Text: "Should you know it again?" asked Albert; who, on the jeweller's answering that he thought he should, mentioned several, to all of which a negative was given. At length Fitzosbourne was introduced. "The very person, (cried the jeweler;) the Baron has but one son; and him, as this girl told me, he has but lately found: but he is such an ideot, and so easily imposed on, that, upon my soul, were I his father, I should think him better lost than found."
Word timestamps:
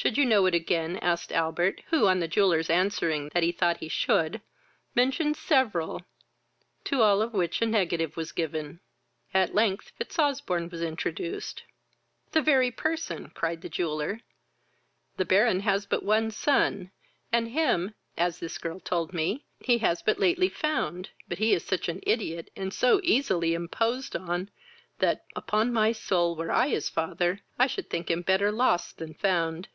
"Should 0.00 0.16
you 0.16 0.26
know 0.26 0.46
it 0.46 0.54
again?" 0.54 0.96
asked 0.98 1.32
Albert; 1.32 1.82
who, 1.88 2.06
on 2.06 2.20
the 2.20 2.28
jeweller's 2.28 2.70
answering 2.70 3.30
that 3.34 3.42
he 3.42 3.50
thought 3.50 3.78
he 3.78 3.88
should, 3.88 4.40
mentioned 4.94 5.36
several, 5.36 6.02
to 6.84 7.02
all 7.02 7.20
of 7.20 7.32
which 7.34 7.60
a 7.60 7.66
negative 7.66 8.16
was 8.16 8.30
given. 8.30 8.78
At 9.34 9.56
length 9.56 9.90
Fitzosbourne 9.98 10.68
was 10.70 10.82
introduced. 10.82 11.64
"The 12.30 12.40
very 12.40 12.70
person, 12.70 13.30
(cried 13.30 13.60
the 13.60 13.68
jeweler;) 13.68 14.20
the 15.16 15.24
Baron 15.24 15.58
has 15.60 15.84
but 15.84 16.04
one 16.04 16.30
son; 16.30 16.92
and 17.32 17.48
him, 17.48 17.92
as 18.16 18.38
this 18.38 18.56
girl 18.56 18.78
told 18.78 19.12
me, 19.12 19.46
he 19.58 19.78
has 19.78 20.00
but 20.02 20.20
lately 20.20 20.48
found: 20.48 21.10
but 21.26 21.38
he 21.38 21.52
is 21.52 21.64
such 21.64 21.88
an 21.88 22.02
ideot, 22.06 22.50
and 22.54 22.72
so 22.72 23.00
easily 23.02 23.52
imposed 23.52 24.14
on, 24.14 24.48
that, 25.00 25.24
upon 25.34 25.72
my 25.72 25.90
soul, 25.90 26.36
were 26.36 26.52
I 26.52 26.68
his 26.68 26.88
father, 26.88 27.40
I 27.58 27.66
should 27.66 27.90
think 27.90 28.12
him 28.12 28.22
better 28.22 28.52
lost 28.52 28.98
than 28.98 29.14
found." 29.14 29.66